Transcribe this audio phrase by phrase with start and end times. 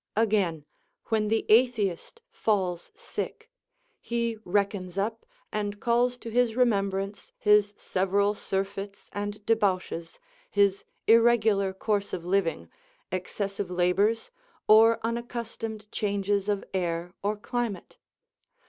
[0.15, 0.65] Again,
[1.09, 3.51] when the atheist falls sick,
[4.01, 10.17] he reckons up and calls to his remembrance his several surfeits and debauches,
[10.49, 12.67] his irregular course of living,
[13.11, 14.31] excessive labors,
[14.67, 17.97] or unaccustomed clianges of air or climate.